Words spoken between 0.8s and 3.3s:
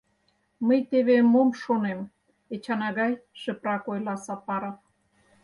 теве мом шонем, Эчан агай,—